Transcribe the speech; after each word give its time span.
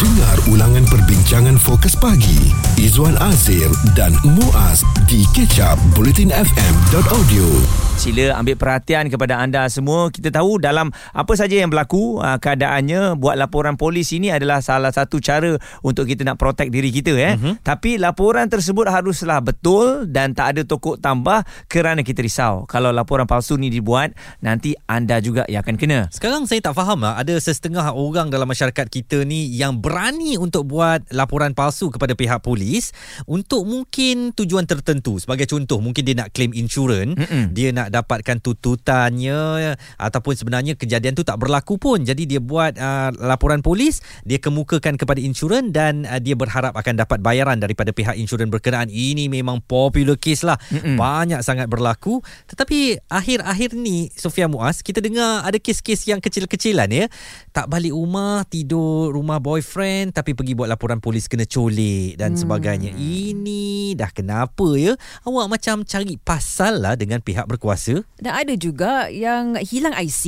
Dengar 0.00 0.32
ulangan 0.48 0.88
perbincangan 0.88 1.60
fokus 1.60 1.92
pagi 1.92 2.48
Izwan 2.80 3.20
Azir 3.20 3.68
dan 3.92 4.16
Muaz 4.24 4.80
di 5.04 5.28
kecap 5.36 5.76
bulletinfm.audio. 5.92 7.44
Sila 8.00 8.32
ambil 8.40 8.56
perhatian 8.56 9.12
kepada 9.12 9.36
anda 9.36 9.68
semua. 9.68 10.08
Kita 10.08 10.32
tahu 10.32 10.56
dalam 10.56 10.88
apa 11.12 11.36
saja 11.36 11.60
yang 11.60 11.68
berlaku 11.68 12.16
uh, 12.16 12.40
keadaannya 12.40 13.20
buat 13.20 13.36
laporan 13.36 13.76
polis 13.76 14.08
ini 14.16 14.32
adalah 14.32 14.64
salah 14.64 14.88
satu 14.88 15.20
cara 15.20 15.60
untuk 15.84 16.08
kita 16.08 16.24
nak 16.24 16.40
protect 16.40 16.72
diri 16.72 16.88
kita 16.88 17.12
eh. 17.20 17.36
Uh-huh. 17.36 17.60
Tapi 17.60 18.00
laporan 18.00 18.48
tersebut 18.48 18.88
haruslah 18.88 19.44
betul 19.44 20.08
dan 20.08 20.32
tak 20.32 20.56
ada 20.56 20.62
tokok 20.64 20.96
tambah 20.96 21.44
kerana 21.68 22.00
kita 22.00 22.24
risau. 22.24 22.64
Kalau 22.64 22.88
laporan 22.88 23.28
palsu 23.28 23.60
ni 23.60 23.68
dibuat 23.68 24.16
nanti 24.40 24.72
anda 24.88 25.20
juga 25.20 25.44
yang 25.52 25.60
akan 25.60 25.76
kena. 25.76 26.08
Sekarang 26.08 26.48
saya 26.48 26.64
tak 26.64 26.80
faham 26.80 27.04
lah 27.04 27.20
ada 27.20 27.36
setengah 27.36 27.92
orang 27.92 28.32
dalam 28.32 28.48
masyarakat 28.48 28.88
kita 28.88 29.28
ni 29.28 29.44
yang 29.52 29.76
berani 29.90 30.38
untuk 30.38 30.70
buat 30.70 31.02
laporan 31.10 31.50
palsu 31.50 31.90
kepada 31.90 32.14
pihak 32.14 32.38
polis 32.46 32.94
untuk 33.26 33.66
mungkin 33.66 34.30
tujuan 34.30 34.70
tertentu. 34.70 35.18
Sebagai 35.18 35.50
contoh 35.50 35.82
mungkin 35.82 36.06
dia 36.06 36.14
nak 36.14 36.30
claim 36.30 36.54
insurans, 36.54 37.18
Mm-mm. 37.18 37.50
dia 37.50 37.74
nak 37.74 37.90
dapatkan 37.90 38.38
tututannya 38.38 39.74
ataupun 39.98 40.38
sebenarnya 40.38 40.78
kejadian 40.78 41.18
tu 41.18 41.26
tak 41.26 41.42
berlaku 41.42 41.74
pun 41.74 42.06
jadi 42.06 42.22
dia 42.22 42.40
buat 42.40 42.78
uh, 42.78 43.10
laporan 43.18 43.64
polis 43.64 43.98
dia 44.22 44.38
kemukakan 44.38 44.94
kepada 44.94 45.18
insurans 45.18 45.74
dan 45.74 46.06
uh, 46.06 46.22
dia 46.22 46.38
berharap 46.38 46.76
akan 46.78 46.94
dapat 47.02 47.18
bayaran 47.18 47.58
daripada 47.58 47.90
pihak 47.90 48.14
insurans 48.14 48.52
berkenaan 48.52 48.86
ini 48.92 49.26
memang 49.26 49.58
popular 49.64 50.14
case 50.14 50.46
lah 50.46 50.60
Mm-mm. 50.70 50.94
banyak 50.94 51.42
sangat 51.42 51.66
berlaku 51.66 52.22
tetapi 52.46 53.02
akhir-akhir 53.10 53.74
ni 53.74 54.12
Sofia 54.14 54.46
Muaz 54.46 54.84
kita 54.86 55.02
dengar 55.02 55.42
ada 55.42 55.58
kes-kes 55.58 56.06
yang 56.06 56.22
kecil-kecilan 56.22 56.88
ya 56.92 57.06
tak 57.50 57.66
balik 57.66 57.96
rumah 57.96 58.46
tidur 58.46 59.10
rumah 59.10 59.40
boyfriend 59.40 59.79
tapi 60.12 60.36
pergi 60.36 60.52
buat 60.58 60.68
laporan 60.68 61.00
polis 61.00 61.30
kena 61.30 61.48
colik 61.48 62.18
dan 62.20 62.34
hmm. 62.34 62.40
sebagainya 62.44 62.90
ini 62.94 63.69
dah 63.96 64.12
kenapa 64.12 64.68
ya 64.76 64.94
awak 65.24 65.46
macam 65.48 65.82
cari 65.82 66.20
pasal 66.20 66.82
lah 66.84 66.94
dengan 66.94 67.24
pihak 67.24 67.48
berkuasa 67.48 67.70
kuasa. 67.70 67.94
Dan 68.18 68.32
ada 68.34 68.54
juga 68.58 69.06
yang 69.08 69.54
hilang 69.62 69.94
IC 69.94 70.24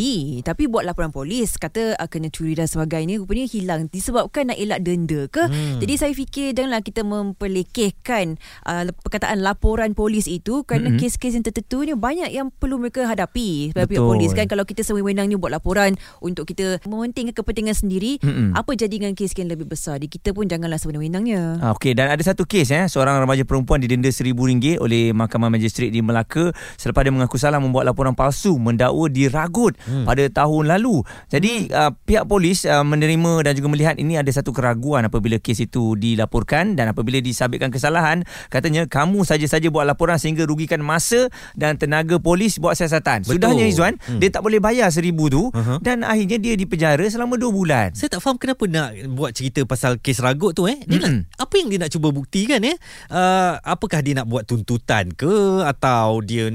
tapi 0.46 0.70
buat 0.70 0.86
laporan 0.86 1.10
polis 1.10 1.58
kata 1.58 1.98
uh, 1.98 2.08
kena 2.08 2.30
curi 2.30 2.54
dan 2.54 2.70
sebagainya 2.70 3.18
rupanya 3.18 3.44
hilang 3.50 3.90
disebabkan 3.90 4.54
nak 4.54 4.58
elak 4.62 4.80
denda 4.86 5.26
ke. 5.26 5.42
Hmm. 5.44 5.82
Jadi 5.82 5.94
saya 5.98 6.12
fikir 6.14 6.54
janganlah 6.54 6.80
kita 6.86 7.02
memperlekehkan 7.02 8.38
uh, 8.64 8.88
perkataan 9.02 9.42
laporan 9.42 9.92
polis 9.92 10.30
itu 10.30 10.62
kerana 10.62 10.94
hmm. 10.94 10.98
kes-kes 11.02 11.34
yang 11.34 11.44
tertentu 11.44 11.82
ni 11.82 11.92
banyak 11.98 12.30
yang 12.30 12.48
perlu 12.54 12.78
mereka 12.78 13.04
hadapi 13.04 13.74
sebagai 13.74 13.98
pihak 13.98 14.06
polis 14.06 14.30
kan 14.32 14.46
kalau 14.46 14.62
kita 14.62 14.86
sewenang-wenangnya 14.86 15.36
buat 15.36 15.52
laporan 15.52 15.98
untuk 16.22 16.46
kita 16.46 16.78
mementingkan 16.86 17.34
kepentingan 17.34 17.74
sendiri 17.76 18.22
hmm. 18.22 18.54
apa 18.54 18.70
jadi 18.78 19.02
dengan 19.02 19.12
kes 19.18 19.34
yang 19.36 19.50
lebih 19.50 19.66
besar. 19.66 19.98
Jadi 19.98 20.08
kita 20.08 20.30
pun 20.32 20.46
janganlah 20.46 20.78
sewenang-wenangnya. 20.78 21.60
Ah, 21.60 21.74
okey 21.76 21.92
dan 21.92 22.08
ada 22.08 22.22
satu 22.22 22.46
kes 22.46 22.70
eh 22.72 22.86
seorang 22.86 23.18
remaja 23.20 23.44
perempuan 23.52 23.84
didenda 23.84 24.08
RM1000 24.08 24.80
oleh 24.80 25.12
Mahkamah 25.12 25.52
Magistrate 25.52 25.92
di 25.92 26.00
Melaka 26.00 26.56
selepas 26.80 27.04
dia 27.04 27.12
mengaku 27.12 27.36
salah 27.36 27.60
membuat 27.60 27.84
laporan 27.84 28.16
palsu 28.16 28.56
mendakwa 28.56 29.12
diragut 29.12 29.76
hmm. 29.84 30.08
pada 30.08 30.24
tahun 30.32 30.72
lalu. 30.72 31.04
Jadi 31.28 31.68
hmm. 31.68 31.76
uh, 31.76 31.92
pihak 32.08 32.24
polis 32.24 32.64
uh, 32.64 32.80
menerima 32.80 33.44
dan 33.44 33.52
juga 33.52 33.68
melihat 33.68 34.00
ini 34.00 34.16
ada 34.16 34.32
satu 34.32 34.56
keraguan 34.56 35.04
apabila 35.04 35.36
kes 35.36 35.68
itu 35.68 36.00
dilaporkan 36.00 36.72
dan 36.80 36.88
apabila 36.96 37.20
disabitkan 37.20 37.68
kesalahan 37.68 38.24
katanya 38.48 38.88
kamu 38.88 39.28
saja-saja 39.28 39.68
buat 39.68 39.84
laporan 39.84 40.16
sehingga 40.16 40.48
rugikan 40.48 40.80
masa 40.80 41.28
dan 41.58 41.76
tenaga 41.76 42.16
polis 42.16 42.56
buat 42.56 42.72
siasatan. 42.78 43.28
Betul. 43.28 43.36
Sudahnya 43.36 43.68
Izwan 43.68 44.00
hmm. 44.00 44.22
dia 44.22 44.32
tak 44.32 44.40
boleh 44.46 44.62
bayar 44.62 44.88
seribu 44.88 45.28
tu 45.28 45.50
uh-huh. 45.50 45.82
dan 45.82 46.06
akhirnya 46.06 46.38
dia 46.38 46.54
dipenjara 46.54 47.04
selama 47.10 47.36
dua 47.36 47.50
bulan. 47.50 47.88
Saya 47.92 48.16
tak 48.16 48.22
faham 48.22 48.38
kenapa 48.38 48.64
nak 48.70 48.94
buat 49.12 49.34
cerita 49.34 49.66
pasal 49.66 49.98
kes 49.98 50.22
ragut 50.22 50.54
tu 50.54 50.70
eh. 50.70 50.78
Dia 50.86 51.02
hmm. 51.02 51.04
nak, 51.04 51.42
apa 51.42 51.54
yang 51.58 51.68
dia 51.68 51.78
nak 51.82 51.90
cuba 51.90 52.08
buktikan 52.14 52.62
eh? 52.62 52.76
Uh, 53.10 53.41
apakah 53.62 54.00
dia 54.04 54.18
nak 54.18 54.28
buat 54.28 54.44
tuntutan 54.46 55.10
ke? 55.14 55.66
Atau 55.66 56.22
dia 56.22 56.54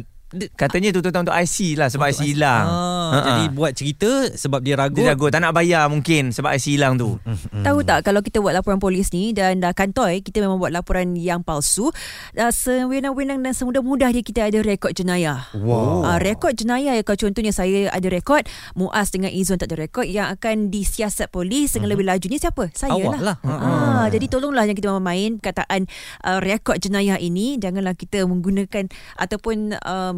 Katanya 0.60 0.92
tu 0.92 1.00
tuan 1.00 1.24
untuk 1.24 1.32
IC 1.32 1.80
lah 1.80 1.88
sebab 1.88 2.12
IC 2.12 2.36
hilang. 2.36 2.68
Ah, 2.68 3.12
ha, 3.16 3.18
jadi 3.32 3.44
buat 3.48 3.72
cerita 3.72 4.28
sebab 4.36 4.60
dia 4.60 4.76
ragu. 4.76 5.00
Dia 5.00 5.16
ragu 5.16 5.32
tak 5.32 5.40
nak 5.40 5.56
bayar 5.56 5.88
mungkin 5.88 6.36
sebab 6.36 6.52
IC 6.52 6.76
hilang 6.76 7.00
tu. 7.00 7.16
Hmm, 7.24 7.32
hmm, 7.32 7.48
hmm. 7.48 7.64
Tahu 7.64 7.80
tak 7.88 8.04
kalau 8.04 8.20
kita 8.20 8.44
buat 8.44 8.52
laporan 8.52 8.76
polis 8.76 9.16
ni 9.16 9.32
dan 9.32 9.64
dah 9.64 9.72
kantoi 9.72 10.20
kita 10.20 10.44
memang 10.44 10.60
buat 10.60 10.76
laporan 10.76 11.16
yang 11.16 11.48
palsu. 11.48 11.96
Uh, 12.36 12.52
sewenang-wenang 12.52 13.40
dan 13.40 13.56
semudah-mudah 13.56 14.12
dia 14.12 14.20
kita 14.20 14.52
ada 14.52 14.60
rekod 14.60 14.92
jenayah. 14.92 15.48
Wow. 15.56 16.04
Uh, 16.04 16.20
rekod 16.20 16.52
jenayah 16.60 17.00
ya 17.00 17.04
kalau 17.08 17.24
contohnya 17.24 17.56
saya 17.56 17.88
ada 17.88 18.08
rekod 18.12 18.44
Muaz 18.76 19.16
dengan 19.16 19.32
Izzuan 19.32 19.64
tak 19.64 19.72
ada 19.72 19.80
rekod 19.80 20.04
yang 20.04 20.28
akan 20.28 20.68
disiasat 20.68 21.32
polis 21.32 21.72
dengan 21.72 21.88
uh-huh. 21.88 21.96
lebih 21.96 22.04
laju 22.04 22.26
ni 22.28 22.36
siapa? 22.36 22.64
Saya 22.76 23.00
Awak 23.00 23.20
lah. 23.24 23.24
lah. 23.24 23.38
Uh-huh. 23.48 24.06
jadi 24.12 24.26
tolonglah 24.28 24.68
yang 24.68 24.76
kita 24.76 24.92
main 25.00 25.40
kataan 25.40 25.88
uh, 26.28 26.44
rekod 26.44 26.76
jenayah 26.84 27.16
ini 27.16 27.56
janganlah 27.56 27.96
kita 27.96 28.28
menggunakan 28.28 28.92
ataupun 29.16 29.80
um, 29.88 30.17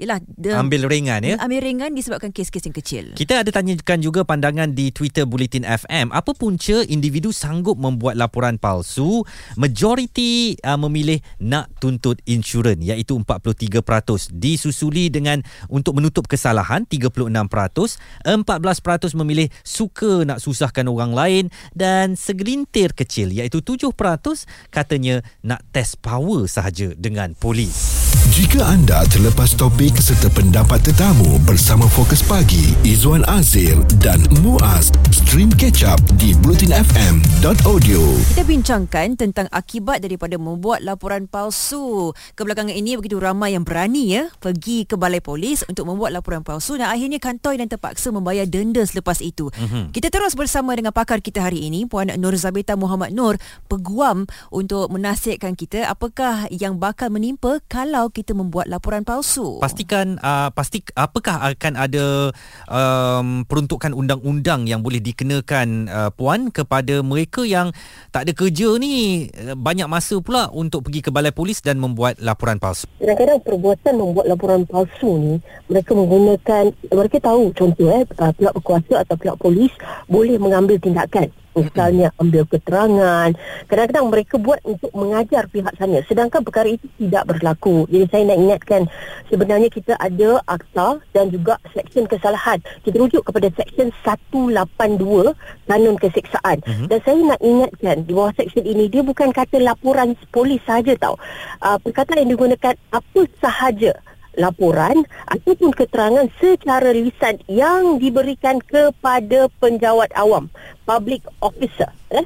Yelah, 0.00 0.16
the, 0.24 0.56
ambil 0.56 0.88
ringan 0.88 1.20
ya. 1.20 1.36
Ambil 1.36 1.60
ringan 1.60 1.92
disebabkan 1.92 2.32
kes-kes 2.32 2.64
yang 2.64 2.72
kecil. 2.72 3.04
Kita 3.20 3.44
ada 3.44 3.52
tanyakan 3.52 4.00
juga 4.00 4.24
pandangan 4.24 4.72
di 4.72 4.88
Twitter 4.96 5.28
Bulletin 5.28 5.68
FM. 5.68 6.08
Apa 6.08 6.32
punca 6.32 6.80
individu 6.88 7.36
sanggup 7.36 7.76
membuat 7.76 8.16
laporan 8.16 8.56
palsu? 8.56 9.20
Majoriti 9.60 10.56
uh, 10.64 10.80
memilih 10.80 11.20
nak 11.44 11.68
tuntut 11.84 12.16
insurans 12.24 12.80
iaitu 12.80 13.20
43%. 13.20 14.32
Disusuli 14.32 15.12
dengan 15.12 15.44
untuk 15.68 16.00
menutup 16.00 16.24
kesalahan 16.24 16.88
36%. 16.88 17.20
14% 18.24 19.20
memilih 19.20 19.52
suka 19.60 20.24
nak 20.24 20.40
susahkan 20.40 20.88
orang 20.88 21.12
lain 21.12 21.44
dan 21.76 22.16
segelintir 22.16 22.96
kecil 22.96 23.36
iaitu 23.36 23.60
7% 23.60 23.92
katanya 24.72 25.20
nak 25.44 25.60
test 25.76 26.00
power 26.00 26.48
sahaja 26.48 26.96
dengan 26.96 27.36
polis. 27.36 27.99
Jika 28.40 28.64
anda 28.64 29.04
terlepas 29.12 29.52
topik 29.52 30.00
serta 30.00 30.32
pendapat 30.32 30.80
tetamu 30.80 31.36
bersama 31.44 31.84
Fokus 31.84 32.24
Pagi, 32.24 32.72
Izwan 32.88 33.20
Azir 33.28 33.76
dan 34.00 34.16
Muaz, 34.40 34.88
stream 35.12 35.52
catch 35.52 35.84
up 35.84 36.00
di 36.16 36.32
blutinfm.audio. 36.40 38.00
Kita 38.32 38.40
bincangkan 38.48 39.20
tentang 39.20 39.44
akibat 39.52 40.00
daripada 40.00 40.40
membuat 40.40 40.80
laporan 40.80 41.28
palsu. 41.28 42.16
Kebelakangan 42.32 42.72
ini 42.72 42.96
begitu 42.96 43.20
ramai 43.20 43.52
yang 43.52 43.60
berani 43.60 44.08
ya 44.08 44.32
pergi 44.40 44.88
ke 44.88 44.96
balai 44.96 45.20
polis 45.20 45.60
untuk 45.68 45.84
membuat 45.92 46.16
laporan 46.16 46.40
palsu 46.40 46.80
dan 46.80 46.88
akhirnya 46.88 47.20
kantoi 47.20 47.60
dan 47.60 47.68
terpaksa 47.68 48.08
membayar 48.08 48.48
denda 48.48 48.80
selepas 48.80 49.20
itu. 49.20 49.52
Mm-hmm. 49.52 49.92
Kita 49.92 50.08
terus 50.08 50.32
bersama 50.32 50.72
dengan 50.72 50.96
pakar 50.96 51.20
kita 51.20 51.44
hari 51.44 51.68
ini, 51.68 51.84
Puan 51.84 52.08
Nur 52.16 52.32
Zabita 52.40 52.72
Muhammad 52.72 53.12
Nur, 53.12 53.36
peguam 53.68 54.24
untuk 54.48 54.88
menasihatkan 54.88 55.60
kita 55.60 55.92
apakah 55.92 56.48
yang 56.48 56.80
bakal 56.80 57.12
menimpa 57.12 57.60
kalau 57.68 58.08
kita 58.08 58.29
membuat 58.32 58.70
laporan 58.70 59.02
palsu. 59.02 59.58
Pastikan 59.60 60.20
uh, 60.20 60.48
pasti 60.54 60.82
apakah 60.94 61.40
akan 61.54 61.74
ada 61.76 62.30
um, 62.68 63.42
peruntukan 63.44 63.92
undang-undang 63.96 64.68
yang 64.68 64.80
boleh 64.84 65.02
dikenakan 65.02 65.90
uh, 65.90 66.10
puan 66.14 66.52
kepada 66.52 67.00
mereka 67.00 67.42
yang 67.42 67.74
tak 68.14 68.28
ada 68.28 68.32
kerja 68.34 68.76
ni 68.78 69.26
uh, 69.30 69.56
banyak 69.58 69.86
masa 69.90 70.18
pula 70.20 70.52
untuk 70.52 70.86
pergi 70.86 71.06
ke 71.06 71.10
balai 71.10 71.34
polis 71.34 71.64
dan 71.64 71.80
membuat 71.80 72.20
laporan 72.20 72.60
palsu. 72.60 72.86
Kadang-kadang 73.00 73.40
perbuatan 73.42 73.92
membuat 73.96 74.26
laporan 74.28 74.62
palsu 74.68 75.10
ni 75.18 75.34
mereka 75.66 75.96
menggunakan 75.96 76.64
mereka 76.90 77.16
tahu 77.22 77.50
contoh 77.56 77.88
eh 77.90 78.04
uh, 78.20 78.32
pihak 78.36 78.52
berkuasa 78.54 79.02
atau 79.02 79.16
pihak 79.16 79.36
polis 79.40 79.72
boleh 80.06 80.36
mengambil 80.36 80.76
tindakan 80.78 81.32
misalnya 81.54 82.14
ambil 82.18 82.46
keterangan. 82.46 83.30
Kadang-kadang 83.66 84.06
mereka 84.10 84.34
buat 84.38 84.60
untuk 84.62 84.90
mengajar 84.94 85.46
pihak 85.50 85.74
sana. 85.76 86.02
Sedangkan 86.06 86.42
perkara 86.46 86.68
itu 86.70 86.86
tidak 86.98 87.26
berlaku. 87.30 87.86
Jadi 87.90 88.04
saya 88.10 88.22
nak 88.30 88.38
ingatkan 88.38 88.82
sebenarnya 89.28 89.68
kita 89.70 89.94
ada 89.98 90.40
akta 90.46 91.02
dan 91.14 91.30
juga 91.32 91.58
seksyen 91.74 92.06
kesalahan. 92.06 92.62
Kita 92.86 92.96
rujuk 92.96 93.22
kepada 93.26 93.50
seksyen 93.54 93.90
182 94.02 95.34
kanun 95.70 95.96
keseksaan 95.96 96.58
uh-huh. 96.66 96.86
dan 96.90 96.98
saya 97.06 97.20
nak 97.22 97.40
ingatkan 97.40 97.96
di 98.04 98.12
bawah 98.12 98.34
seksyen 98.34 98.66
ini 98.66 98.90
dia 98.90 99.02
bukan 99.06 99.30
kata 99.30 99.62
laporan 99.62 100.18
polis 100.34 100.60
saja 100.66 100.94
tau. 100.98 101.14
Uh, 101.62 101.78
perkataan 101.82 102.26
yang 102.26 102.36
digunakan 102.36 102.74
apa 102.90 103.20
sahaja 103.38 103.94
laporan 104.40 105.04
ataupun 105.28 105.76
keterangan 105.76 106.26
secara 106.40 106.96
lisan 106.96 107.36
yang 107.46 108.00
diberikan 108.00 108.56
kepada 108.64 109.52
penjawat 109.60 110.08
awam 110.16 110.48
public 110.88 111.20
officer 111.44 111.92
eh 112.10 112.24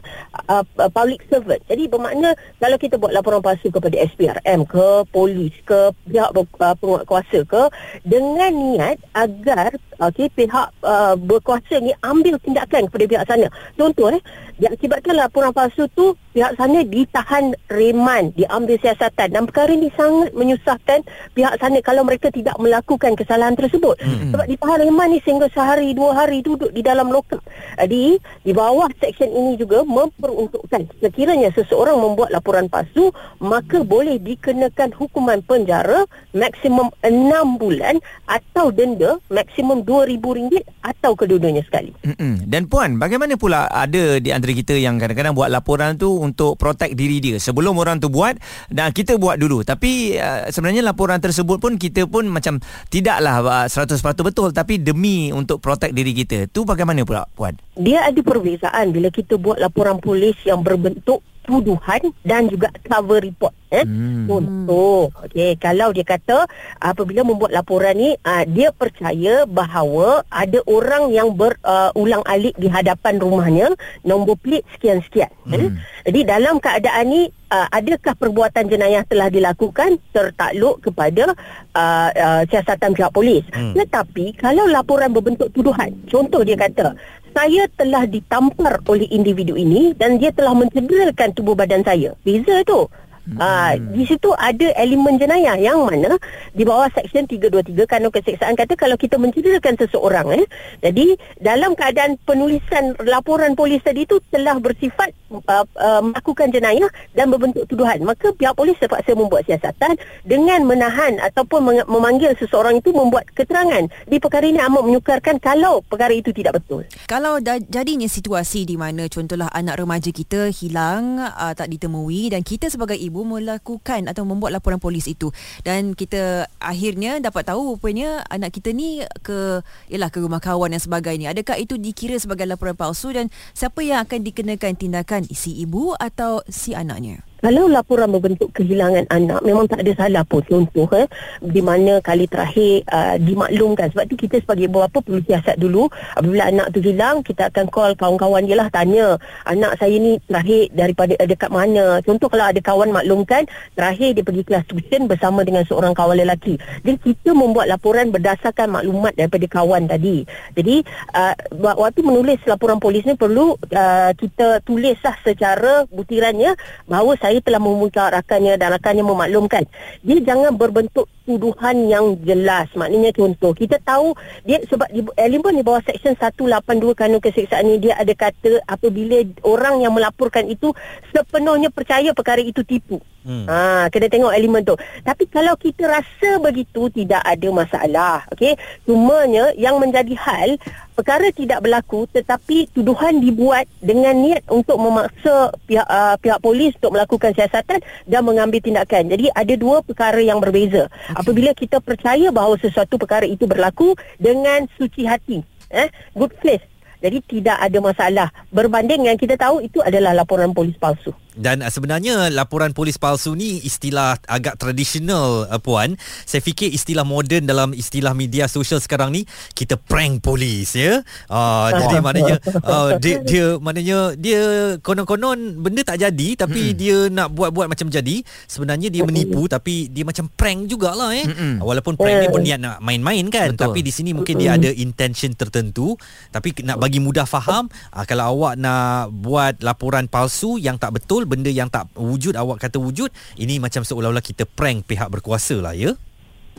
uh, 0.49 0.65
public 0.93 1.21
servant 1.29 1.61
jadi 1.69 1.89
bermakna 1.89 2.33
kalau 2.61 2.77
kita 2.81 2.97
buat 2.97 3.13
laporan 3.13 3.45
palsu 3.45 3.69
kepada 3.69 3.97
SPRM 4.13 4.65
ke 4.65 4.89
polis 5.13 5.53
ke 5.69 5.93
pihak 6.09 6.31
uh, 6.33 6.75
penguatkuasa 6.81 7.45
ke 7.45 7.63
dengan 8.05 8.53
niat 8.53 8.97
agar 9.13 9.77
okey 10.11 10.33
pihak 10.33 10.69
uh, 10.85 11.15
berkuasa 11.21 11.81
ni 11.85 11.93
ambil 12.01 12.41
tindakan 12.41 12.89
kepada 12.89 13.05
pihak 13.05 13.25
sana 13.29 13.47
contoh 13.77 14.13
eh 14.13 14.23
diakibatkan 14.57 15.19
laporan 15.19 15.51
palsu 15.51 15.91
tu 15.93 16.15
pihak 16.31 16.55
sana 16.55 16.83
ditahan 16.87 17.55
reman 17.71 18.31
diambil 18.39 18.79
siasatan 18.79 19.35
dan 19.35 19.43
perkara 19.47 19.75
ini 19.75 19.91
sangat 19.99 20.31
menyusahkan 20.35 21.03
pihak 21.35 21.55
sana 21.59 21.79
kalau 21.83 22.07
mereka 22.07 22.31
tidak 22.31 22.55
melakukan 22.63 23.19
kesalahan 23.19 23.59
tersebut. 23.59 23.99
Hmm. 23.99 24.31
Sebab 24.31 24.47
di 24.47 24.57
Pahang 24.59 24.81
Reman 24.87 25.11
ni 25.11 25.19
sehingga 25.27 25.51
sehari 25.51 25.91
dua 25.93 26.15
hari 26.15 26.39
duduk 26.47 26.71
di 26.71 26.83
dalam 26.87 27.11
lokap. 27.11 27.43
Jadi 27.79 28.19
di 28.47 28.53
bawah 28.55 28.87
seksyen 29.03 29.35
ini 29.35 29.59
juga 29.59 29.74
memperuntukkan 29.83 30.87
sekiranya 31.03 31.51
seseorang 31.51 31.99
membuat 31.99 32.31
laporan 32.31 32.71
palsu 32.71 33.11
maka 33.43 33.83
boleh 33.83 34.23
dikenakan 34.23 34.95
hukuman 34.95 35.43
penjara 35.43 36.07
maksimum 36.31 36.95
6 37.03 37.59
bulan 37.59 37.99
atau 38.31 38.71
denda 38.71 39.19
maksimum 39.27 39.75
RM2,000 39.83 40.63
atau 40.85 41.13
kedua-duanya 41.17 41.63
sekali. 41.65 41.91
Mm-mm. 42.05 42.45
Dan 42.47 42.69
puan, 42.69 43.01
bagaimana 43.01 43.35
pula 43.41 43.67
ada 43.71 44.19
di 44.21 44.31
antara 44.31 44.53
kita 44.53 44.77
yang 44.77 45.01
kadang-kadang 45.01 45.33
buat 45.33 45.49
laporan 45.49 45.97
tu 45.97 46.21
untuk 46.21 46.61
protect 46.61 46.95
diri 46.95 47.19
dia 47.19 47.37
sebelum 47.41 47.77
orang 47.81 47.99
tu 47.99 48.13
buat 48.13 48.37
dan 48.69 48.93
kita 48.93 49.17
buat 49.17 49.41
dulu. 49.41 49.65
Tapi 49.65 50.21
uh, 50.21 50.49
sebenarnya 50.53 50.85
laporan 50.85 51.19
tersebut 51.19 51.59
pun 51.59 51.81
kita 51.81 52.05
pun 52.05 52.29
macam 52.29 52.61
tidaklah 52.93 53.65
uh, 53.65 53.67
100% 53.67 53.97
betul 54.21 54.53
tapi 54.53 54.81
demi 54.81 55.33
untuk 55.33 55.59
protect 55.59 55.97
diri 55.97 56.13
kita. 56.13 56.51
Tu 56.51 56.63
bagaimana 56.63 57.03
pula 57.03 57.25
puan? 57.33 57.57
Dia 57.75 58.07
ada 58.07 58.21
perbezaan 58.21 58.93
bila 58.93 59.09
kita 59.09 59.41
buat 59.41 59.59
laporan 59.65 59.97
polis 59.97 60.37
yang 60.45 60.61
berbentuk 60.61 61.25
tuduhan 61.45 62.01
dan 62.25 62.49
juga 62.49 62.73
cover 62.89 63.21
report 63.21 63.53
eh 63.69 63.85
hmm. 63.85 64.27
contoh 64.31 65.13
okey 65.29 65.59
kalau 65.61 65.93
dia 65.93 66.07
kata 66.07 66.49
apabila 66.81 67.27
membuat 67.27 67.53
laporan 67.53 67.93
ni 67.99 68.17
uh, 68.23 68.45
dia 68.49 68.73
percaya 68.73 69.45
bahawa 69.45 70.25
ada 70.33 70.63
orang 70.65 71.13
yang 71.13 71.35
berulang 71.35 72.23
uh, 72.25 72.33
alik 72.33 72.57
di 72.57 72.71
hadapan 72.71 73.21
rumahnya 73.21 73.69
nombor 74.07 74.39
plate 74.41 74.65
sekian-sekian 74.79 75.31
eh? 75.53 75.59
hmm. 75.59 75.65
eh? 75.69 75.71
jadi 76.07 76.21
dalam 76.39 76.63
keadaan 76.63 77.05
ni 77.11 77.23
uh, 77.51 77.67
adakah 77.75 78.15
perbuatan 78.15 78.71
jenayah 78.71 79.03
telah 79.05 79.29
dilakukan 79.29 79.99
tertakluk 80.15 80.81
kepada 80.81 81.35
uh, 81.75 82.09
uh, 82.15 82.43
siasatan 82.47 82.95
pihak 82.95 83.11
polis 83.11 83.43
hmm. 83.51 83.75
tetapi 83.75 84.39
kalau 84.39 84.71
laporan 84.71 85.11
berbentuk 85.11 85.51
tuduhan 85.51 85.93
contoh 86.07 86.47
dia 86.47 86.57
kata 86.57 86.95
saya 87.35 87.67
telah 87.75 88.07
ditampar 88.07 88.79
oleh 88.87 89.11
individu 89.11 89.59
ini 89.59 89.91
dan 89.99 90.23
dia 90.23 90.31
telah 90.31 90.55
mencederakan 90.55 91.35
tubuh 91.35 91.59
badan 91.59 91.83
saya. 91.83 92.15
Beza 92.23 92.63
tu. 92.63 92.87
Hmm. 93.25 93.41
Uh, 93.41 93.73
di 93.97 94.05
situ 94.05 94.37
ada 94.37 94.69
elemen 94.77 95.17
jenayah 95.17 95.57
yang 95.57 95.81
mana 95.81 96.21
di 96.53 96.61
bawah 96.61 96.93
seksyen 96.93 97.25
323 97.25 97.89
kanun 97.89 98.13
keseksaan 98.13 98.53
kata 98.53 98.77
kalau 98.77 99.01
kita 99.01 99.17
mencederakan 99.17 99.81
seseorang 99.81 100.29
eh 100.37 100.45
jadi 100.85 101.17
dalam 101.41 101.73
keadaan 101.73 102.21
penulisan 102.29 102.93
laporan 103.01 103.57
polis 103.57 103.81
tadi 103.81 104.05
itu 104.05 104.21
telah 104.29 104.61
bersifat 104.61 105.17
uh, 105.33 105.65
uh, 105.65 106.05
melakukan 106.05 106.53
jenayah 106.53 106.93
dan 107.17 107.33
berbentuk 107.33 107.65
tuduhan 107.65 108.05
maka 108.05 108.29
pihak 108.37 108.53
polis 108.53 108.77
terpaksa 108.77 109.17
membuat 109.17 109.49
siasatan 109.49 109.97
dengan 110.29 110.61
menahan 110.69 111.17
ataupun 111.25 111.81
memanggil 111.89 112.37
seseorang 112.37 112.85
itu 112.85 112.93
membuat 112.93 113.25
keterangan 113.33 113.89
di 114.05 114.21
perkara 114.21 114.45
ini 114.45 114.61
amat 114.61 114.85
menyukarkan 114.85 115.41
kalau 115.41 115.81
perkara 115.81 116.13
itu 116.13 116.29
tidak 116.37 116.61
betul 116.61 116.85
kalau 117.09 117.41
da- 117.41 117.63
jadinya 117.73 118.05
situasi 118.05 118.69
di 118.69 118.77
mana 118.77 119.09
contohlah 119.09 119.49
anak 119.57 119.81
remaja 119.81 120.13
kita 120.13 120.53
hilang 120.53 121.17
uh, 121.25 121.57
tak 121.57 121.73
ditemui 121.73 122.29
dan 122.29 122.45
kita 122.45 122.69
sebagai 122.69 123.01
ibu 123.01 123.14
ibu 123.15 123.23
melakukan 123.23 124.11
atau 124.11 124.27
membuat 124.27 124.59
laporan 124.59 124.83
polis 124.83 125.07
itu. 125.07 125.31
Dan 125.63 125.95
kita 125.95 126.51
akhirnya 126.59 127.23
dapat 127.23 127.47
tahu 127.47 127.79
rupanya 127.79 128.27
anak 128.27 128.59
kita 128.59 128.75
ni 128.75 129.07
ke 129.23 129.63
ialah 129.87 130.11
ke 130.11 130.19
rumah 130.19 130.43
kawan 130.43 130.75
dan 130.75 130.83
sebagainya. 130.83 131.31
Adakah 131.31 131.63
itu 131.63 131.79
dikira 131.79 132.19
sebagai 132.19 132.51
laporan 132.51 132.75
palsu 132.75 133.15
dan 133.15 133.31
siapa 133.55 133.87
yang 133.87 134.03
akan 134.03 134.27
dikenakan 134.27 134.75
tindakan? 134.75 135.23
Si 135.31 135.55
ibu 135.63 135.95
atau 135.95 136.43
si 136.51 136.75
anaknya 136.75 137.23
kalau 137.45 137.69
laporan 137.69 138.09
berbentuk 138.09 138.57
kehilangan 138.57 139.05
anak 139.13 139.45
memang 139.45 139.69
tak 139.69 139.85
ada 139.85 139.93
salah 140.01 140.25
pun. 140.25 140.41
Contoh 140.49 140.89
eh, 140.97 141.05
di 141.45 141.61
mana 141.61 142.01
kali 142.01 142.25
terakhir 142.25 142.89
uh, 142.89 143.21
dimaklumkan. 143.21 143.93
Sebab 143.93 144.09
tu 144.09 144.17
kita 144.17 144.41
sebagai 144.41 144.65
ibu 144.65 144.81
bapa 144.81 145.05
perlu 145.05 145.21
siasat 145.21 145.61
dulu. 145.61 145.93
Apabila 146.17 146.49
anak 146.49 146.73
tu 146.73 146.81
hilang 146.81 147.21
kita 147.21 147.53
akan 147.53 147.69
call 147.69 147.93
kawan-kawan 148.01 148.49
dia 148.49 148.57
lah 148.57 148.73
tanya 148.73 149.21
anak 149.45 149.77
saya 149.77 149.93
ni 150.01 150.17
terakhir 150.25 150.73
daripada 150.73 151.13
uh, 151.21 151.29
dekat 151.29 151.51
mana? 151.53 152.01
Contoh 152.01 152.33
kalau 152.33 152.49
ada 152.49 152.61
kawan 152.65 152.89
maklumkan 152.89 153.45
terakhir 153.77 154.17
dia 154.17 154.25
pergi 154.25 154.43
kelas 154.49 154.65
tuition 154.65 155.05
bersama 155.05 155.45
dengan 155.45 155.69
seorang 155.69 155.93
kawan 155.93 156.17
lelaki. 156.17 156.57
Jadi 156.81 156.97
kita 156.97 157.37
membuat 157.37 157.69
laporan 157.69 158.09
berdasarkan 158.09 158.73
maklumat 158.73 159.21
daripada 159.21 159.45
kawan 159.53 159.85
tadi. 159.85 160.25
Jadi 160.57 160.81
uh, 161.13 161.37
waktu 161.61 162.01
menulis 162.01 162.41
laporan 162.49 162.81
polis 162.81 163.05
ni 163.05 163.21
perlu 163.21 163.53
uh, 163.61 164.11
kita 164.17 164.65
tulislah 164.65 165.21
secara 165.21 165.85
butirannya 165.93 166.57
bahawa 166.89 167.21
saya 167.21 167.34
saya 167.35 167.43
telah 167.43 167.59
memuka 167.59 168.15
rakannya 168.15 168.55
dan 168.55 168.71
rakannya 168.79 169.03
memaklumkan. 169.03 169.67
Dia 170.07 170.23
jangan 170.23 170.55
berbentuk 170.55 171.11
tuduhan 171.25 171.89
yang 171.89 172.17
jelas. 172.23 172.69
Maknanya 172.77 173.11
contoh, 173.17 173.53
kita 173.57 173.81
tahu 173.83 174.13
dia 174.45 174.61
sebab 174.69 174.89
di, 174.93 175.03
elemen 175.17 175.61
di 175.61 175.65
bawah 175.65 175.83
seksyen 175.85 176.17
182 176.17 176.95
kanun 176.95 177.21
keseksaan 177.21 177.67
ini 177.69 177.91
dia 177.91 177.95
ada 177.97 178.13
kata 178.13 178.61
apabila 178.69 179.25
orang 179.45 179.81
yang 179.83 179.93
melaporkan 179.93 180.47
itu 180.47 180.71
sepenuhnya 181.11 181.73
percaya 181.73 182.13
perkara 182.13 182.45
itu 182.45 182.61
tipu. 182.63 183.01
Hmm. 183.25 183.49
Ha, 183.49 183.89
kena 183.89 184.13
tengok 184.13 184.37
elemen 184.37 184.61
tu. 184.69 184.77
Tapi 185.01 185.25
kalau 185.33 185.57
kita 185.57 185.89
rasa 185.89 186.37
begitu 186.45 186.93
tidak 186.93 187.25
ada 187.25 187.49
masalah. 187.49 188.21
Okey. 188.37 188.53
Cumanya 188.85 189.49
yang 189.57 189.81
menjadi 189.81 190.13
hal 190.13 190.61
perkara 190.93 191.33
tidak 191.33 191.65
berlaku 191.65 192.05
tetapi 192.13 192.69
tuduhan 192.77 193.25
dibuat 193.25 193.65
dengan 193.81 194.13
niat 194.13 194.45
untuk 194.53 194.77
memaksa 194.77 195.51
pihak 195.65 195.89
uh, 195.89 196.21
pihak 196.21 196.39
polis 196.45 196.77
untuk 196.79 197.01
melakukan 197.01 197.33
siasatan 197.33 197.81
dan 198.05 198.21
mengambil 198.23 198.61
tindakan. 198.61 199.09
Jadi 199.09 199.33
ada 199.33 199.55
dua 199.57 199.81
perkara 199.81 200.21
yang 200.21 200.39
berbeza. 200.39 200.93
Okay. 201.15 201.23
Apabila 201.23 201.51
kita 201.55 201.79
percaya 201.79 202.35
bahawa 202.35 202.59
sesuatu 202.59 202.99
perkara 202.99 203.23
itu 203.23 203.47
berlaku 203.47 203.95
dengan 204.19 204.67
suci 204.75 205.07
hati, 205.07 205.47
eh 205.71 205.87
good 206.19 206.35
faith. 206.43 206.67
Jadi 206.99 207.23
tidak 207.23 207.61
ada 207.61 207.79
masalah. 207.79 208.29
Berbanding 208.51 209.07
yang 209.07 209.15
kita 209.21 209.39
tahu 209.39 209.63
itu 209.63 209.79
adalah 209.79 210.11
laporan 210.11 210.51
polis 210.51 210.75
palsu. 210.75 211.15
Dan 211.35 211.63
uh, 211.63 211.71
sebenarnya 211.71 212.31
laporan 212.31 212.71
polis 212.73 212.99
palsu 212.99 213.35
ni 213.35 213.61
istilah 213.63 214.19
agak 214.27 214.59
tradisional 214.59 215.51
uh, 215.51 215.61
puan. 215.61 215.99
Saya 216.25 216.41
fikir 216.41 216.71
istilah 216.71 217.03
moden 217.03 217.45
dalam 217.45 217.75
istilah 217.75 218.15
media 218.15 218.47
sosial 218.47 218.79
sekarang 218.79 219.11
ni 219.11 219.27
kita 219.53 219.77
prank 219.77 220.23
polis 220.23 220.79
ya. 220.79 221.03
Uh, 221.29 221.69
jadi 221.85 221.97
maknanya 222.01 222.37
uh, 222.63 222.97
dia, 222.99 223.21
dia 223.27 223.47
maknanya 223.59 224.15
dia 224.15 224.43
konon-konon 224.81 225.61
benda 225.61 225.83
tak 225.83 226.01
jadi 226.01 226.29
tapi 226.39 226.73
mm-hmm. 226.73 226.79
dia 226.79 226.97
nak 227.11 227.29
buat-buat 227.35 227.67
macam 227.67 227.91
jadi. 227.91 228.23
Sebenarnya 228.47 228.89
dia 228.89 229.03
menipu 229.05 229.47
tapi 229.51 229.91
dia 229.91 230.07
macam 230.07 230.31
prank 230.33 230.71
jugalah 230.71 231.11
eh. 231.13 231.27
Mm-hmm. 231.27 231.53
Walaupun 231.61 231.95
prank 231.99 232.17
ni 232.23 232.29
berniat 232.31 232.61
nak 232.61 232.77
main-main 232.85 233.27
kan 233.29 233.53
Betul. 233.53 233.63
tapi 233.69 233.79
di 233.83 233.93
sini 233.93 234.11
mungkin 234.15 234.35
dia 234.39 234.55
ada 234.55 234.71
intention 234.71 235.33
tertentu 235.35 235.97
tapi 236.31 236.55
nak 236.63 236.79
bagi 236.79 237.01
mudah 237.01 237.27
faham 237.27 237.67
uh, 237.93 238.05
kalau 238.07 238.37
awak 238.39 238.55
nak 238.61 239.11
buat 239.11 239.61
laporan 239.65 240.07
palsu 240.07 240.61
yang 240.61 240.79
tak 240.79 240.95
betul 240.95 241.24
benda 241.25 241.51
yang 241.51 241.69
tak 241.69 241.89
wujud 241.97 242.37
awak 242.39 242.63
kata 242.63 242.81
wujud 242.81 243.11
ini 243.41 243.61
macam 243.61 243.83
seolah-olah 243.83 244.25
kita 244.25 244.49
prank 244.49 244.87
pihak 244.89 245.09
berkuasa 245.11 245.59
lah 245.61 245.77
ya 245.77 245.93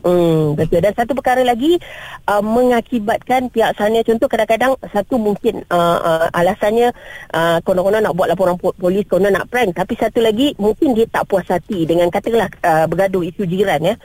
Hmm, 0.06 0.54
betul. 0.54 0.86
Dan 0.86 0.94
satu 0.94 1.18
perkara 1.18 1.42
lagi 1.42 1.82
uh, 2.30 2.44
mengakibatkan 2.46 3.50
pihak 3.50 3.74
sana 3.74 4.06
contoh 4.06 4.30
kadang-kadang 4.30 4.78
satu 4.94 5.18
mungkin 5.18 5.66
uh, 5.74 5.98
uh, 5.98 6.28
alasannya 6.30 6.94
uh, 7.34 7.58
konon-konon 7.66 8.06
nak 8.06 8.14
buat 8.14 8.30
laporan 8.30 8.54
polis, 8.62 9.02
konon 9.10 9.34
nak 9.34 9.50
prank 9.50 9.74
tapi 9.74 9.98
satu 9.98 10.22
lagi 10.22 10.54
mungkin 10.62 10.94
dia 10.94 11.10
tak 11.10 11.26
puas 11.26 11.50
hati 11.50 11.90
dengan 11.90 12.14
katakanlah 12.14 12.54
uh, 12.62 12.86
bergaduh 12.86 13.26
isu 13.26 13.50
jiran 13.50 13.82
ya. 13.82 13.96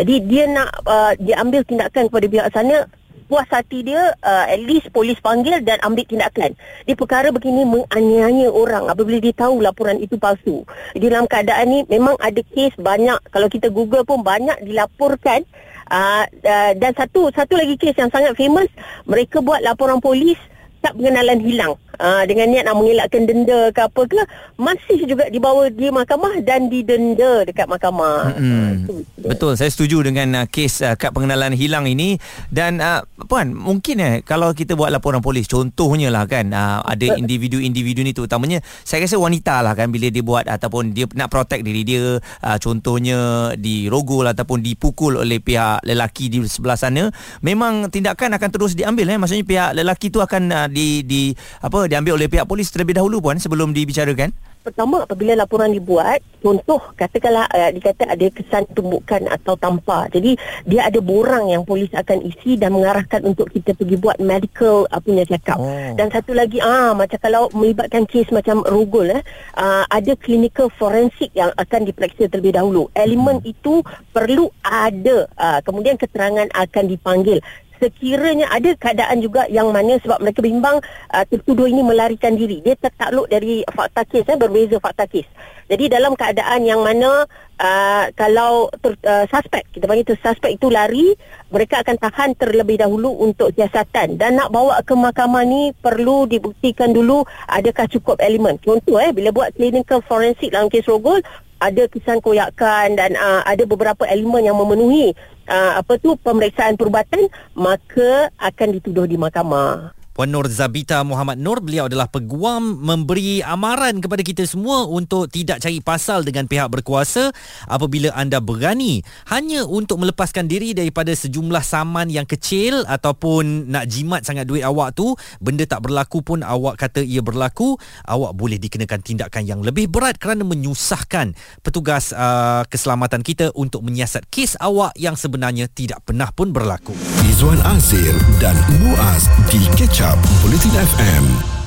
Jadi 0.00 0.14
dia 0.24 0.48
nak 0.48 0.80
uh, 0.88 1.12
dia 1.20 1.36
ambil 1.36 1.60
tindakan 1.68 2.08
kepada 2.08 2.26
pihak 2.32 2.48
sana 2.56 2.88
puas 3.30 3.46
hati 3.46 3.86
dia 3.86 4.10
uh, 4.26 4.44
at 4.50 4.58
least 4.58 4.90
polis 4.90 5.14
panggil 5.22 5.62
dan 5.62 5.78
ambil 5.86 6.02
tindakan. 6.02 6.58
Di 6.82 6.98
perkara 6.98 7.30
begini 7.30 7.62
menganiaya 7.62 8.50
orang 8.50 8.90
apabila 8.90 9.22
dia 9.22 9.30
tahu 9.30 9.62
laporan 9.62 10.02
itu 10.02 10.18
palsu. 10.18 10.66
Di 10.98 11.06
dalam 11.06 11.30
keadaan 11.30 11.70
ni 11.70 11.78
memang 11.86 12.18
ada 12.18 12.42
kes 12.42 12.74
banyak 12.74 13.22
kalau 13.30 13.46
kita 13.46 13.70
google 13.70 14.02
pun 14.02 14.26
banyak 14.26 14.58
dilaporkan 14.66 15.46
uh, 15.94 16.26
uh, 16.26 16.72
dan 16.74 16.90
satu 16.98 17.30
satu 17.30 17.54
lagi 17.54 17.78
kes 17.78 17.94
yang 17.94 18.10
sangat 18.10 18.34
famous 18.34 18.66
mereka 19.06 19.38
buat 19.38 19.62
laporan 19.62 20.02
polis 20.02 20.36
tak 20.82 20.98
pengenalan 20.98 21.38
hilang 21.38 21.78
uh, 22.00 22.24
dengan 22.24 22.48
niat 22.48 22.64
nak 22.64 22.76
mengelakkan 22.80 23.28
denda 23.28 23.68
ke 23.70 23.80
apa 23.84 24.02
ke 24.08 24.22
masih 24.56 25.04
juga 25.04 25.28
dibawa 25.28 25.68
di 25.68 25.92
mahkamah 25.92 26.40
dan 26.40 26.72
didenda 26.72 27.44
dekat 27.44 27.68
mahkamah. 27.68 28.32
Hmm. 28.34 28.88
Uh, 28.88 29.04
Betul, 29.20 29.60
saya 29.60 29.68
setuju 29.68 30.00
dengan 30.00 30.44
uh, 30.44 30.46
kes 30.48 30.80
uh, 30.80 30.96
kad 30.96 31.12
pengenalan 31.12 31.52
hilang 31.52 31.84
ini 31.84 32.16
dan 32.48 32.80
uh, 32.80 33.04
puan 33.28 33.52
mungkin 33.52 34.00
eh 34.00 34.14
kalau 34.24 34.56
kita 34.56 34.72
buat 34.72 34.88
laporan 34.88 35.20
polis 35.20 35.44
contohnya 35.44 36.08
lah 36.08 36.24
kan 36.24 36.48
uh, 36.54 36.80
ada 36.80 37.20
individu-individu 37.20 38.00
ni 38.00 38.16
terutamanya 38.16 38.64
saya 38.82 39.04
rasa 39.04 39.20
wanita 39.20 39.60
lah 39.60 39.76
kan 39.76 39.92
bila 39.92 40.08
dia 40.08 40.24
buat 40.24 40.48
ataupun 40.48 40.96
dia 40.96 41.04
nak 41.12 41.28
protect 41.28 41.62
diri 41.66 41.82
dia 41.84 42.16
uh, 42.18 42.58
contohnya 42.62 43.52
dirogol 43.58 44.24
ataupun 44.24 44.64
dipukul 44.64 45.20
oleh 45.20 45.42
pihak 45.42 45.84
lelaki 45.84 46.32
di 46.32 46.40
sebelah 46.46 46.78
sana 46.78 47.12
memang 47.44 47.92
tindakan 47.92 48.38
akan 48.40 48.48
terus 48.48 48.72
diambil 48.72 49.12
eh 49.12 49.18
maksudnya 49.20 49.44
pihak 49.44 49.70
lelaki 49.76 50.08
tu 50.08 50.22
akan 50.24 50.42
uh, 50.48 50.68
di 50.70 51.02
di 51.04 51.34
apa 51.60 51.89
diambil 51.90 52.14
oleh 52.14 52.30
pihak 52.30 52.46
polis 52.46 52.70
terlebih 52.70 52.94
dahulu 52.94 53.18
puan 53.18 53.42
sebelum 53.42 53.74
dibicarakan? 53.74 54.30
pertama 54.60 55.08
apabila 55.08 55.32
laporan 55.32 55.72
dibuat 55.72 56.20
contoh 56.44 56.92
katakanlah 56.92 57.48
uh, 57.48 57.72
dikata 57.72 58.04
ada 58.12 58.26
kesan 58.28 58.68
tumbukan 58.76 59.24
atau 59.32 59.56
tampar. 59.56 60.12
Jadi 60.12 60.36
dia 60.68 60.84
ada 60.84 61.00
borang 61.00 61.48
yang 61.48 61.64
polis 61.64 61.88
akan 61.96 62.20
isi 62.20 62.60
dan 62.60 62.76
mengarahkan 62.76 63.24
untuk 63.24 63.48
kita 63.48 63.72
pergi 63.72 63.96
buat 63.96 64.20
medical 64.20 64.84
uh, 64.92 65.00
punya 65.00 65.24
check 65.24 65.48
up 65.48 65.58
Oh. 65.60 65.92
dan 65.96 66.08
satu 66.08 66.32
lagi 66.32 66.56
ah 66.60 66.96
macam 66.96 67.20
kalau 67.20 67.52
melibatkan 67.52 68.08
kes 68.08 68.32
macam 68.32 68.64
rogol 68.64 69.12
eh 69.12 69.20
uh, 69.60 69.84
ada 69.92 70.16
clinical 70.16 70.72
forensik 70.72 71.28
yang 71.36 71.52
akan 71.56 71.84
diperiksa 71.88 72.28
terlebih 72.28 72.56
dahulu. 72.56 72.88
Elemen 72.96 73.40
itu 73.44 73.84
perlu 74.12 74.48
ada 74.64 75.28
uh, 75.36 75.60
kemudian 75.64 75.96
keterangan 76.00 76.48
akan 76.52 76.84
dipanggil 76.88 77.40
sekiranya 77.80 78.46
ada 78.52 78.76
keadaan 78.76 79.24
juga 79.24 79.48
yang 79.48 79.72
mana 79.72 79.96
sebab 79.98 80.20
mereka 80.20 80.44
bimbang 80.44 80.76
uh, 81.10 81.24
tertuduh 81.24 81.64
ini 81.66 81.80
melarikan 81.80 82.36
diri. 82.36 82.60
Dia 82.60 82.76
tertakluk 82.76 83.26
dari 83.32 83.64
fakta 83.64 84.04
kes 84.04 84.28
eh, 84.28 84.36
berbeza 84.36 84.76
fakta 84.76 85.08
kes 85.08 85.24
jadi 85.70 85.86
dalam 85.86 86.18
keadaan 86.18 86.66
yang 86.66 86.82
mana 86.82 87.30
uh, 87.62 88.04
kalau 88.18 88.66
ter, 88.82 88.98
uh, 89.06 89.24
suspek 89.30 89.62
kita 89.70 89.86
panggil 89.86 90.02
tu 90.02 90.18
suspek 90.18 90.58
itu 90.58 90.66
lari 90.66 91.14
mereka 91.54 91.86
akan 91.86 91.96
tahan 91.96 92.30
terlebih 92.34 92.82
dahulu 92.82 93.14
untuk 93.22 93.54
siasatan 93.54 94.18
dan 94.18 94.34
nak 94.34 94.50
bawa 94.50 94.82
ke 94.82 94.92
mahkamah 94.98 95.46
ni 95.46 95.70
perlu 95.78 96.26
dibuktikan 96.26 96.90
dulu 96.90 97.22
adakah 97.46 97.86
cukup 97.86 98.18
elemen 98.18 98.58
contoh 98.58 98.98
eh 98.98 99.14
bila 99.14 99.30
buat 99.30 99.54
clinical 99.54 100.02
forensik 100.02 100.50
dalam 100.50 100.66
kes 100.66 100.90
rogol 100.90 101.22
ada 101.60 101.86
kesan 101.86 102.18
koyakan 102.18 102.98
dan 102.98 103.14
uh, 103.14 103.46
ada 103.46 103.62
beberapa 103.68 104.08
elemen 104.10 104.42
yang 104.42 104.58
memenuhi 104.58 105.12
uh, 105.46 105.78
apa 105.78 106.00
tu 106.00 106.16
pemeriksaan 106.18 106.74
perubatan 106.74 107.28
maka 107.52 108.32
akan 108.40 108.80
dituduh 108.80 109.04
di 109.04 109.20
mahkamah. 109.20 109.99
Puan 110.20 110.36
Nur 110.36 110.52
Zabita 110.52 111.00
Muhammad 111.00 111.40
Nur. 111.40 111.64
Beliau 111.64 111.88
adalah 111.88 112.04
peguam 112.04 112.76
memberi 112.84 113.40
amaran 113.40 114.04
kepada 114.04 114.20
kita 114.20 114.44
semua 114.44 114.84
untuk 114.84 115.32
tidak 115.32 115.64
cari 115.64 115.80
pasal 115.80 116.28
dengan 116.28 116.44
pihak 116.44 116.68
berkuasa 116.68 117.32
apabila 117.64 118.12
anda 118.12 118.36
berani. 118.36 119.00
Hanya 119.32 119.64
untuk 119.64 119.96
melepaskan 119.96 120.44
diri 120.44 120.76
daripada 120.76 121.08
sejumlah 121.16 121.64
saman 121.64 122.12
yang 122.12 122.28
kecil 122.28 122.84
ataupun 122.84 123.72
nak 123.72 123.88
jimat 123.88 124.20
sangat 124.20 124.44
duit 124.44 124.60
awak 124.60 124.92
tu 124.92 125.16
benda 125.40 125.64
tak 125.64 125.88
berlaku 125.88 126.20
pun 126.20 126.44
awak 126.44 126.76
kata 126.76 127.00
ia 127.00 127.24
berlaku 127.24 127.80
awak 128.04 128.36
boleh 128.36 128.60
dikenakan 128.60 129.00
tindakan 129.00 129.48
yang 129.48 129.64
lebih 129.64 129.88
berat 129.88 130.20
kerana 130.20 130.44
menyusahkan 130.44 131.32
petugas 131.64 132.12
uh, 132.12 132.68
keselamatan 132.68 133.24
kita 133.24 133.56
untuk 133.56 133.88
menyiasat 133.88 134.28
kes 134.28 134.60
awak 134.60 134.92
yang 135.00 135.16
sebenarnya 135.16 135.64
tidak 135.72 136.04
pernah 136.04 136.28
pun 136.28 136.52
berlaku. 136.52 136.92
Izwan 137.24 137.56
Azir 137.64 138.12
dan 138.36 138.52
Muaz 138.84 139.24
di 139.48 139.64
Catch 139.80 140.09
Bulletin 140.42 140.70
FM. 140.70 141.59